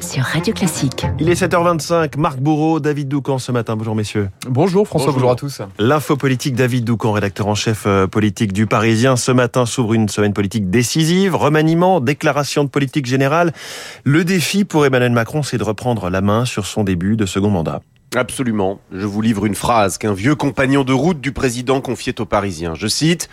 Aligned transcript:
sur 0.00 0.22
Radio 0.24 0.52
Classique. 0.52 1.06
Il 1.18 1.28
est 1.28 1.40
7h25, 1.40 2.18
Marc 2.18 2.38
Bourreau, 2.38 2.80
David 2.80 3.08
Doucan 3.08 3.38
ce 3.38 3.52
matin. 3.52 3.76
Bonjour 3.76 3.94
messieurs. 3.94 4.30
Bonjour 4.48 4.86
François, 4.86 5.12
bonjour, 5.12 5.28
Bonjour. 5.28 5.30
à 5.30 5.36
tous. 5.36 5.62
L'info 5.78 6.16
politique, 6.16 6.54
David 6.54 6.84
Doucan, 6.84 7.12
rédacteur 7.12 7.46
en 7.46 7.54
chef 7.54 7.84
euh, 7.86 8.06
politique 8.06 8.52
du 8.52 8.66
Parisien. 8.66 9.16
Ce 9.16 9.30
matin 9.32 9.66
s'ouvre 9.66 9.94
une 9.94 10.08
semaine 10.08 10.32
politique 10.32 10.70
décisive, 10.70 11.36
remaniement, 11.36 12.00
déclaration 12.00 12.64
de 12.64 12.68
politique 12.68 13.06
générale. 13.06 13.52
Le 14.04 14.24
défi 14.24 14.64
pour 14.64 14.86
Emmanuel 14.86 15.12
Macron, 15.12 15.42
c'est 15.42 15.58
de 15.58 15.64
reprendre 15.64 16.10
la 16.10 16.20
main 16.20 16.44
sur 16.44 16.66
son 16.66 16.82
début 16.84 17.16
de 17.16 17.26
second 17.26 17.50
mandat. 17.50 17.82
Absolument. 18.16 18.80
Je 18.92 19.06
vous 19.06 19.20
livre 19.20 19.46
une 19.46 19.54
phrase 19.54 19.98
qu'un 19.98 20.14
vieux 20.14 20.34
compagnon 20.34 20.82
de 20.82 20.92
route 20.92 21.20
du 21.20 21.32
président 21.32 21.80
confiait 21.80 22.20
aux 22.20 22.26
Parisiens. 22.26 22.74
Je 22.74 22.88
cite 22.88 23.28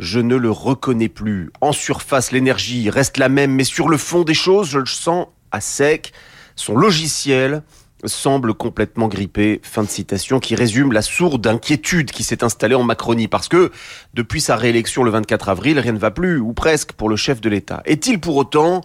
Je 0.00 0.18
ne 0.18 0.34
le 0.34 0.50
reconnais 0.50 1.10
plus. 1.10 1.50
En 1.60 1.72
surface, 1.72 2.32
l'énergie 2.32 2.88
reste 2.88 3.18
la 3.18 3.28
même, 3.28 3.52
mais 3.52 3.64
sur 3.64 3.86
le 3.86 3.98
fond 3.98 4.22
des 4.22 4.32
choses, 4.32 4.70
je 4.70 4.78
le 4.78 4.86
sens 4.86 5.26
à 5.50 5.60
sec. 5.60 6.14
Son 6.56 6.74
logiciel 6.74 7.62
semble 8.06 8.54
complètement 8.54 9.08
grippé. 9.08 9.60
Fin 9.62 9.82
de 9.82 9.90
citation 9.90 10.40
qui 10.40 10.54
résume 10.54 10.92
la 10.92 11.02
sourde 11.02 11.46
inquiétude 11.46 12.12
qui 12.12 12.24
s'est 12.24 12.42
installée 12.42 12.74
en 12.74 12.82
Macronie 12.82 13.28
parce 13.28 13.48
que 13.48 13.72
depuis 14.14 14.40
sa 14.40 14.56
réélection 14.56 15.02
le 15.02 15.10
24 15.10 15.50
avril, 15.50 15.78
rien 15.78 15.92
ne 15.92 15.98
va 15.98 16.10
plus, 16.10 16.40
ou 16.40 16.54
presque, 16.54 16.92
pour 16.92 17.10
le 17.10 17.16
chef 17.16 17.42
de 17.42 17.50
l'État. 17.50 17.82
Est-il 17.84 18.20
pour 18.20 18.36
autant 18.36 18.80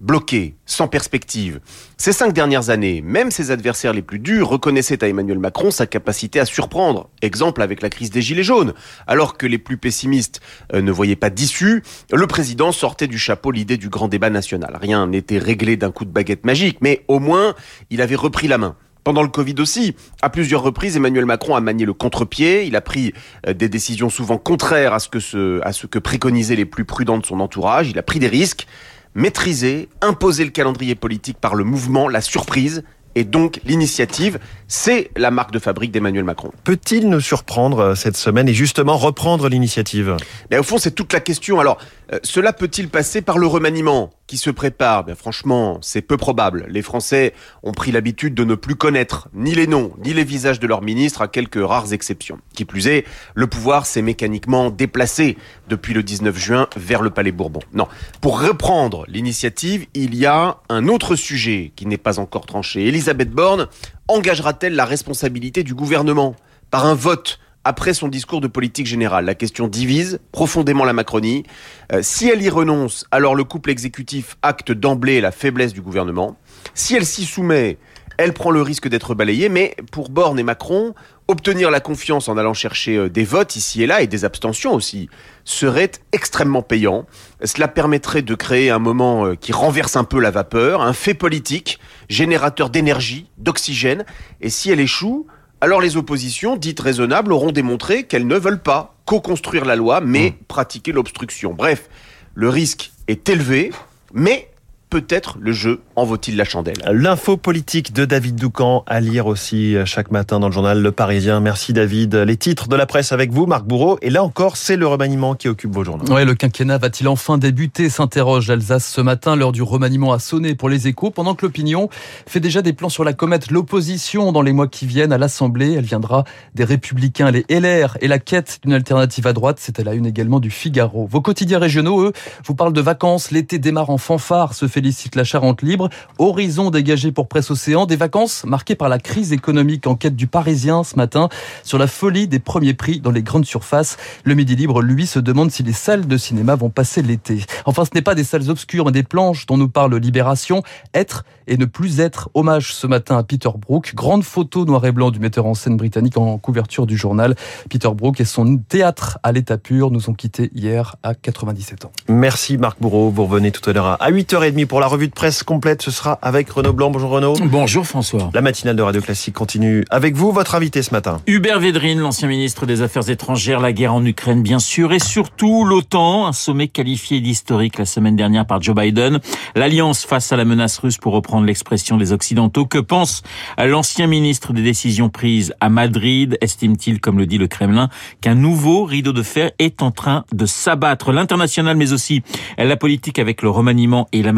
bloqué, 0.00 0.54
sans 0.64 0.88
perspective. 0.88 1.60
Ces 1.96 2.12
cinq 2.12 2.32
dernières 2.32 2.70
années, 2.70 3.02
même 3.02 3.30
ses 3.30 3.50
adversaires 3.50 3.92
les 3.92 4.02
plus 4.02 4.18
durs 4.18 4.48
reconnaissaient 4.48 5.04
à 5.04 5.08
Emmanuel 5.08 5.38
Macron 5.38 5.70
sa 5.70 5.86
capacité 5.86 6.40
à 6.40 6.46
surprendre. 6.46 7.10
Exemple 7.20 7.62
avec 7.62 7.82
la 7.82 7.90
crise 7.90 8.10
des 8.10 8.22
Gilets 8.22 8.42
jaunes. 8.42 8.72
Alors 9.06 9.36
que 9.36 9.46
les 9.46 9.58
plus 9.58 9.76
pessimistes 9.76 10.40
euh, 10.72 10.80
ne 10.80 10.90
voyaient 10.90 11.16
pas 11.16 11.30
d'issue, 11.30 11.82
le 12.12 12.26
président 12.26 12.72
sortait 12.72 13.06
du 13.06 13.18
chapeau 13.18 13.50
l'idée 13.50 13.76
du 13.76 13.88
grand 13.88 14.08
débat 14.08 14.30
national. 14.30 14.78
Rien 14.80 15.06
n'était 15.06 15.38
réglé 15.38 15.76
d'un 15.76 15.92
coup 15.92 16.04
de 16.04 16.10
baguette 16.10 16.46
magique, 16.46 16.78
mais 16.80 17.04
au 17.08 17.18
moins, 17.18 17.54
il 17.90 18.00
avait 18.00 18.16
repris 18.16 18.48
la 18.48 18.58
main. 18.58 18.76
Pendant 19.02 19.22
le 19.22 19.28
Covid 19.28 19.54
aussi, 19.58 19.96
à 20.20 20.28
plusieurs 20.28 20.62
reprises, 20.62 20.96
Emmanuel 20.96 21.24
Macron 21.24 21.56
a 21.56 21.60
manié 21.60 21.86
le 21.86 21.94
contre-pied. 21.94 22.66
Il 22.66 22.76
a 22.76 22.80
pris 22.80 23.12
euh, 23.46 23.54
des 23.54 23.68
décisions 23.68 24.10
souvent 24.10 24.38
contraires 24.38 24.94
à 24.94 24.98
ce 24.98 25.08
que 25.08 25.60
à 25.62 25.72
ce 25.72 25.86
que 25.86 25.98
préconisaient 25.98 26.56
les 26.56 26.66
plus 26.66 26.84
prudents 26.84 27.18
de 27.18 27.26
son 27.26 27.40
entourage. 27.40 27.90
Il 27.90 27.98
a 27.98 28.02
pris 28.02 28.18
des 28.18 28.28
risques 28.28 28.66
maîtriser, 29.14 29.88
imposer 30.00 30.44
le 30.44 30.50
calendrier 30.50 30.94
politique 30.94 31.38
par 31.38 31.54
le 31.54 31.64
mouvement, 31.64 32.08
la 32.08 32.20
surprise 32.20 32.82
et 33.14 33.24
donc 33.24 33.60
l'initiative, 33.64 34.38
c'est 34.68 35.10
la 35.16 35.30
marque 35.30 35.50
de 35.50 35.58
fabrique 35.58 35.90
d'Emmanuel 35.90 36.24
Macron. 36.24 36.52
Peut-il 36.64 37.08
nous 37.08 37.20
surprendre 37.20 37.78
euh, 37.80 37.94
cette 37.94 38.16
semaine 38.16 38.48
et 38.48 38.54
justement 38.54 38.96
reprendre 38.96 39.48
l'initiative? 39.48 40.16
Mais 40.50 40.58
au 40.58 40.62
fond, 40.62 40.78
c'est 40.78 40.92
toute 40.92 41.12
la 41.12 41.20
question. 41.20 41.58
Alors, 41.58 41.78
euh, 42.12 42.18
cela 42.22 42.52
peut-il 42.52 42.88
passer 42.88 43.20
par 43.20 43.38
le 43.38 43.46
remaniement? 43.46 44.10
Qui 44.30 44.38
se 44.38 44.50
prépare 44.50 45.02
ben, 45.02 45.16
Franchement, 45.16 45.78
c'est 45.82 46.02
peu 46.02 46.16
probable. 46.16 46.66
Les 46.68 46.82
Français 46.82 47.34
ont 47.64 47.72
pris 47.72 47.90
l'habitude 47.90 48.32
de 48.32 48.44
ne 48.44 48.54
plus 48.54 48.76
connaître 48.76 49.28
ni 49.34 49.56
les 49.56 49.66
noms, 49.66 49.90
ni 50.04 50.14
les 50.14 50.22
visages 50.22 50.60
de 50.60 50.68
leurs 50.68 50.82
ministres, 50.82 51.20
à 51.20 51.26
quelques 51.26 51.58
rares 51.60 51.92
exceptions. 51.92 52.38
Qui 52.54 52.64
plus 52.64 52.86
est, 52.86 53.04
le 53.34 53.48
pouvoir 53.48 53.86
s'est 53.86 54.02
mécaniquement 54.02 54.70
déplacé 54.70 55.36
depuis 55.68 55.94
le 55.94 56.04
19 56.04 56.38
juin 56.38 56.68
vers 56.76 57.02
le 57.02 57.10
Palais 57.10 57.32
Bourbon. 57.32 57.58
Non, 57.74 57.88
pour 58.20 58.40
reprendre 58.40 59.04
l'initiative, 59.08 59.88
il 59.94 60.14
y 60.14 60.26
a 60.26 60.58
un 60.68 60.86
autre 60.86 61.16
sujet 61.16 61.72
qui 61.74 61.86
n'est 61.86 61.98
pas 61.98 62.20
encore 62.20 62.46
tranché. 62.46 62.86
Elisabeth 62.86 63.32
Borne 63.32 63.66
engagera-t-elle 64.06 64.76
la 64.76 64.84
responsabilité 64.84 65.64
du 65.64 65.74
gouvernement 65.74 66.36
par 66.70 66.86
un 66.86 66.94
vote 66.94 67.40
après 67.64 67.94
son 67.94 68.08
discours 68.08 68.40
de 68.40 68.48
politique 68.48 68.86
générale. 68.86 69.24
La 69.24 69.34
question 69.34 69.68
divise 69.68 70.20
profondément 70.32 70.84
la 70.84 70.92
Macronie. 70.92 71.44
Euh, 71.92 72.00
si 72.02 72.28
elle 72.28 72.42
y 72.42 72.48
renonce, 72.48 73.04
alors 73.10 73.34
le 73.34 73.44
couple 73.44 73.70
exécutif 73.70 74.36
acte 74.42 74.72
d'emblée 74.72 75.20
la 75.20 75.30
faiblesse 75.30 75.72
du 75.72 75.82
gouvernement. 75.82 76.36
Si 76.74 76.94
elle 76.94 77.06
s'y 77.06 77.24
soumet, 77.24 77.78
elle 78.20 78.34
prend 78.34 78.50
le 78.50 78.60
risque 78.60 78.88
d'être 78.88 79.14
balayée. 79.14 79.48
Mais 79.48 79.74
pour 79.92 80.10
Borne 80.10 80.38
et 80.38 80.42
Macron, 80.42 80.94
obtenir 81.26 81.70
la 81.70 81.80
confiance 81.80 82.28
en 82.28 82.36
allant 82.36 82.54
chercher 82.54 82.96
euh, 82.96 83.08
des 83.08 83.24
votes 83.24 83.56
ici 83.56 83.82
et 83.82 83.86
là 83.86 84.02
et 84.02 84.06
des 84.06 84.24
abstentions 84.24 84.74
aussi 84.74 85.08
serait 85.44 85.92
extrêmement 86.12 86.62
payant. 86.62 87.06
Cela 87.44 87.68
permettrait 87.68 88.22
de 88.22 88.34
créer 88.34 88.70
un 88.70 88.78
moment 88.78 89.26
euh, 89.26 89.34
qui 89.36 89.52
renverse 89.52 89.96
un 89.96 90.04
peu 90.04 90.20
la 90.20 90.30
vapeur, 90.30 90.82
un 90.82 90.92
fait 90.92 91.14
politique, 91.14 91.78
générateur 92.08 92.68
d'énergie, 92.68 93.30
d'oxygène. 93.38 94.04
Et 94.40 94.50
si 94.50 94.70
elle 94.70 94.80
échoue, 94.80 95.26
alors 95.60 95.80
les 95.80 95.96
oppositions, 95.96 96.56
dites 96.56 96.80
raisonnables, 96.80 97.32
auront 97.32 97.52
démontré 97.52 98.04
qu'elles 98.04 98.26
ne 98.26 98.36
veulent 98.36 98.62
pas 98.62 98.96
co-construire 99.04 99.64
la 99.64 99.76
loi, 99.76 100.00
mais 100.00 100.34
pratiquer 100.48 100.92
l'obstruction. 100.92 101.52
Bref, 101.52 101.88
le 102.34 102.48
risque 102.48 102.92
est 103.08 103.28
élevé, 103.28 103.72
mais 104.14 104.49
peut-être 104.90 105.38
le 105.40 105.52
jeu 105.52 105.80
en 105.96 106.04
vaut-il 106.04 106.36
la 106.36 106.44
chandelle. 106.44 106.76
L'info 106.90 107.36
politique 107.36 107.94
de 107.94 108.04
David 108.04 108.34
Doucan 108.34 108.84
à 108.86 109.00
lire 109.00 109.26
aussi 109.26 109.76
chaque 109.84 110.10
matin 110.10 110.40
dans 110.40 110.48
le 110.48 110.52
journal 110.52 110.82
Le 110.82 110.92
Parisien. 110.92 111.40
Merci 111.40 111.72
David. 111.72 112.14
Les 112.14 112.36
titres 112.36 112.68
de 112.68 112.76
la 112.76 112.86
presse 112.86 113.12
avec 113.12 113.32
vous, 113.32 113.46
Marc 113.46 113.64
Bourreau. 113.64 113.98
Et 114.02 114.10
là 114.10 114.24
encore, 114.24 114.56
c'est 114.56 114.76
le 114.76 114.86
remaniement 114.86 115.34
qui 115.34 115.48
occupe 115.48 115.72
vos 115.72 115.84
journaux. 115.84 116.04
Ouais, 116.12 116.24
le 116.24 116.34
quinquennat 116.34 116.78
va-t-il 116.78 117.08
enfin 117.08 117.38
débuter 117.38 117.88
s'interroge 117.88 118.48
l'Alsace 118.48 118.86
ce 118.86 119.00
matin. 119.00 119.36
L'heure 119.36 119.52
du 119.52 119.62
remaniement 119.62 120.12
a 120.12 120.18
sonné 120.18 120.54
pour 120.54 120.68
les 120.68 120.88
échos, 120.88 121.10
pendant 121.10 121.34
que 121.34 121.46
l'opinion 121.46 121.88
fait 122.26 122.40
déjà 122.40 122.62
des 122.62 122.72
plans 122.72 122.88
sur 122.88 123.04
la 123.04 123.12
comète. 123.12 123.50
L'opposition 123.50 124.32
dans 124.32 124.42
les 124.42 124.52
mois 124.52 124.66
qui 124.66 124.86
viennent 124.86 125.12
à 125.12 125.18
l'Assemblée, 125.18 125.74
elle 125.74 125.84
viendra 125.84 126.24
des 126.54 126.64
Républicains, 126.64 127.30
les 127.30 127.44
LR 127.48 127.96
et 128.00 128.08
la 128.08 128.18
quête 128.18 128.58
d'une 128.62 128.72
alternative 128.72 129.26
à 129.26 129.32
droite. 129.32 129.58
C'est 129.60 129.78
à 129.78 129.84
la 129.84 129.94
une 129.94 130.06
également 130.06 130.40
du 130.40 130.50
Figaro. 130.50 131.06
Vos 131.06 131.20
quotidiens 131.20 131.58
régionaux, 131.58 132.02
eux, 132.02 132.12
vous 132.44 132.54
parlent 132.54 132.72
de 132.72 132.80
vacances. 132.80 133.30
L'été 133.30 133.58
démarre 133.58 133.90
en 133.90 133.98
fanfare, 133.98 134.54
se 134.54 134.66
félicite 134.80 135.14
la 135.14 135.24
Charente 135.24 135.60
libre. 135.60 135.90
Horizon 136.16 136.70
dégagé 136.70 137.12
pour 137.12 137.28
Presse 137.28 137.50
Océan. 137.50 137.84
Des 137.84 137.96
vacances 137.96 138.44
marquées 138.46 138.76
par 138.76 138.88
la 138.88 138.98
crise 138.98 139.30
économique. 139.30 139.86
Enquête 139.86 140.16
du 140.16 140.26
Parisien 140.26 140.84
ce 140.84 140.96
matin 140.96 141.28
sur 141.64 141.76
la 141.76 141.86
folie 141.86 142.28
des 142.28 142.38
premiers 142.38 142.72
prix 142.72 142.98
dans 142.98 143.10
les 143.10 143.22
grandes 143.22 143.44
surfaces. 143.44 143.98
Le 144.24 144.34
Midi 144.34 144.56
Libre, 144.56 144.80
lui, 144.80 145.06
se 145.06 145.18
demande 145.18 145.50
si 145.50 145.62
les 145.62 145.74
salles 145.74 146.06
de 146.06 146.16
cinéma 146.16 146.54
vont 146.54 146.70
passer 146.70 147.02
l'été. 147.02 147.44
Enfin, 147.66 147.84
ce 147.84 147.90
n'est 147.94 148.00
pas 148.00 148.14
des 148.14 148.24
salles 148.24 148.48
obscures, 148.48 148.86
mais 148.86 148.92
des 148.92 149.02
planches 149.02 149.44
dont 149.44 149.58
nous 149.58 149.68
parle 149.68 149.94
Libération. 149.96 150.62
Être 150.94 151.24
et 151.46 151.58
ne 151.58 151.66
plus 151.66 152.00
être. 152.00 152.30
Hommage 152.32 152.72
ce 152.72 152.86
matin 152.86 153.18
à 153.18 153.22
Peter 153.22 153.50
Brook. 153.54 153.92
Grande 153.94 154.24
photo 154.24 154.64
noir 154.64 154.86
et 154.86 154.92
blanc 154.92 155.10
du 155.10 155.18
metteur 155.18 155.44
en 155.44 155.54
scène 155.54 155.76
britannique 155.76 156.16
en 156.16 156.38
couverture 156.38 156.86
du 156.86 156.96
journal. 156.96 157.34
Peter 157.68 157.90
Brook 157.92 158.20
et 158.20 158.24
son 158.24 158.56
théâtre 158.56 159.18
à 159.22 159.32
l'état 159.32 159.58
pur 159.58 159.90
nous 159.90 160.08
ont 160.08 160.14
quittés 160.14 160.50
hier 160.54 160.96
à 161.02 161.14
97 161.14 161.84
ans. 161.84 161.92
Merci 162.08 162.56
Marc 162.56 162.80
Bourreau. 162.80 163.10
Vous 163.10 163.26
revenez 163.26 163.50
tout 163.50 163.68
à 163.68 163.72
l'heure 163.72 164.00
à 164.00 164.10
8h30 164.10 164.66
pour 164.66 164.69
la 164.78 164.86
revue 164.86 165.08
de 165.08 165.12
presse 165.12 165.42
complète. 165.42 165.82
Ce 165.82 165.90
sera 165.90 166.18
avec 166.22 166.48
Renaud 166.50 166.72
Blanc. 166.72 166.90
Bonjour 166.90 167.10
Renaud. 167.10 167.34
Bonjour 167.46 167.84
François. 167.84 168.30
La 168.34 168.42
matinale 168.42 168.76
de 168.76 168.82
Radio 168.82 169.00
Classique 169.00 169.34
continue 169.34 169.84
avec 169.90 170.14
vous. 170.14 170.30
Votre 170.30 170.54
invité 170.54 170.82
ce 170.82 170.92
matin. 170.92 171.20
Hubert 171.26 171.58
Védrine, 171.58 171.98
l'ancien 171.98 172.28
ministre 172.28 172.66
des 172.66 172.82
Affaires 172.82 173.10
étrangères, 173.10 173.58
la 173.58 173.72
guerre 173.72 173.94
en 173.94 174.04
Ukraine 174.04 174.42
bien 174.42 174.58
sûr, 174.60 174.92
et 174.92 174.98
surtout 174.98 175.64
l'OTAN, 175.64 176.26
un 176.26 176.32
sommet 176.32 176.68
qualifié 176.68 177.20
d'historique 177.20 177.78
la 177.78 177.86
semaine 177.86 178.14
dernière 178.14 178.46
par 178.46 178.62
Joe 178.62 178.76
Biden. 178.76 179.18
L'alliance 179.56 180.04
face 180.04 180.30
à 180.30 180.36
la 180.36 180.44
menace 180.44 180.78
russe 180.78 180.98
pour 180.98 181.14
reprendre 181.14 181.46
l'expression 181.46 181.96
des 181.96 182.12
Occidentaux. 182.12 182.66
Que 182.66 182.78
pense 182.78 183.22
l'ancien 183.58 184.06
ministre 184.06 184.52
des 184.52 184.62
décisions 184.62 185.08
prises 185.08 185.54
à 185.60 185.70
Madrid 185.70 186.38
Estime-t-il, 186.40 187.00
comme 187.00 187.18
le 187.18 187.26
dit 187.26 187.38
le 187.38 187.48
Kremlin, 187.48 187.88
qu'un 188.20 188.34
nouveau 188.34 188.84
rideau 188.84 189.12
de 189.12 189.22
fer 189.22 189.50
est 189.58 189.82
en 189.82 189.90
train 189.90 190.24
de 190.32 190.46
s'abattre? 190.46 191.12
L'international, 191.12 191.76
mais 191.76 191.92
aussi 191.92 192.22
la 192.58 192.76
politique 192.76 193.18
avec 193.18 193.42
le 193.42 193.50
remaniement 193.50 194.06
et 194.12 194.22
la 194.22 194.32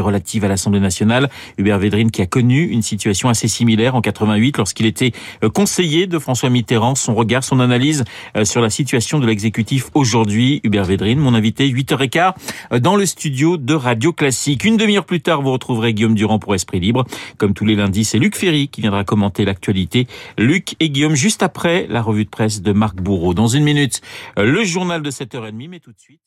relative 0.00 0.44
à 0.44 0.48
l'Assemblée 0.48 0.80
nationale. 0.80 1.28
Hubert 1.56 1.78
Védrine 1.78 2.10
qui 2.10 2.22
a 2.22 2.26
connu 2.26 2.64
une 2.64 2.82
situation 2.82 3.28
assez 3.28 3.48
similaire 3.48 3.94
en 3.94 4.00
88 4.00 4.58
lorsqu'il 4.58 4.86
était 4.86 5.12
conseiller 5.54 6.06
de 6.06 6.18
François 6.18 6.50
Mitterrand. 6.50 6.94
Son 6.94 7.14
regard, 7.14 7.44
son 7.44 7.60
analyse 7.60 8.04
sur 8.44 8.60
la 8.60 8.70
situation 8.70 9.18
de 9.18 9.26
l'exécutif 9.26 9.90
aujourd'hui. 9.94 10.60
Hubert 10.64 10.84
Védrine, 10.84 11.18
mon 11.18 11.34
invité, 11.34 11.68
8h15 11.68 12.78
dans 12.80 12.96
le 12.96 13.06
studio 13.06 13.56
de 13.56 13.74
Radio 13.74 14.12
Classique. 14.12 14.64
Une 14.64 14.76
demi-heure 14.76 15.04
plus 15.04 15.20
tard, 15.20 15.42
vous 15.42 15.52
retrouverez 15.52 15.94
Guillaume 15.94 16.14
Durand 16.14 16.38
pour 16.38 16.54
Esprit 16.54 16.80
Libre. 16.80 17.04
Comme 17.38 17.54
tous 17.54 17.64
les 17.64 17.74
lundis, 17.74 18.04
c'est 18.04 18.18
Luc 18.18 18.36
Ferry 18.36 18.68
qui 18.68 18.80
viendra 18.80 19.04
commenter 19.04 19.44
l'actualité. 19.44 20.06
Luc 20.36 20.74
et 20.80 20.90
Guillaume, 20.90 21.14
juste 21.14 21.42
après 21.42 21.86
la 21.88 22.02
revue 22.02 22.24
de 22.24 22.30
presse 22.30 22.62
de 22.62 22.72
Marc 22.72 22.96
Bourreau. 22.96 23.34
Dans 23.34 23.48
une 23.48 23.64
minute, 23.64 24.00
le 24.36 24.64
journal 24.64 25.02
de 25.02 25.10
7h30, 25.10 25.68
mais 25.68 25.80
tout 25.80 25.92
de 25.92 25.98
suite. 25.98 26.20